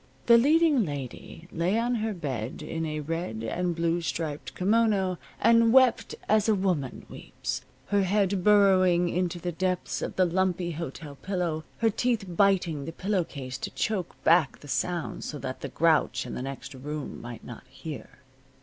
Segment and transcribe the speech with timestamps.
[0.25, 5.71] The leading lady lay on her bed in a red and blue striped kimono and
[5.71, 11.17] wept as a woman weeps, her head burrowing into the depths of the lumpy hotel
[11.21, 15.69] pillow, her teeth biting the pillow case to choke back the sounds so that the
[15.69, 18.21] grouch in the next room might not hear.